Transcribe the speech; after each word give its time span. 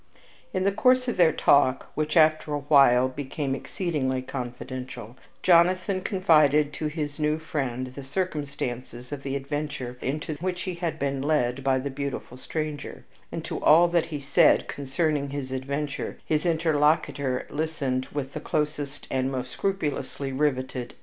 In 0.51 0.63
the 0.63 0.71
course 0.71 1.07
of 1.07 1.15
their 1.15 1.31
talk, 1.31 1.91
which 1.93 2.17
after 2.17 2.55
a 2.55 2.61
while 2.61 3.07
became 3.07 3.53
exceedingly 3.53 4.23
confidential, 4.23 5.15
Jonathan 5.43 6.01
confided 6.01 6.73
to 6.73 6.87
his 6.87 7.19
new 7.19 7.37
friend 7.37 7.85
the 7.85 8.03
circumstances 8.03 9.11
of 9.11 9.21
the 9.21 9.35
adventure 9.35 9.97
into 10.01 10.33
which 10.41 10.63
he 10.63 10.73
had 10.73 10.97
been 10.97 11.21
led 11.21 11.63
by 11.63 11.77
the 11.77 11.91
beautiful 11.91 12.35
stranger, 12.35 13.05
and 13.31 13.45
to 13.45 13.61
all 13.63 13.87
that 13.89 14.07
he 14.07 14.19
said 14.19 14.67
concerning 14.67 15.29
his 15.29 15.51
adventure 15.51 16.17
his 16.25 16.47
interlocutor 16.47 17.45
listened 17.51 18.07
with 18.11 18.33
the 18.33 18.39
closest 18.39 19.05
and 19.11 19.31
most 19.31 19.51
scrupulously 19.51 20.31
riveted 20.31 20.79
attention. 20.81 20.97